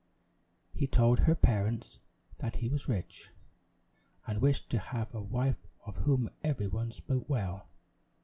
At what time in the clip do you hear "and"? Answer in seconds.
4.25-4.41